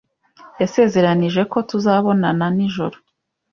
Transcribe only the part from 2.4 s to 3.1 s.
nijoro.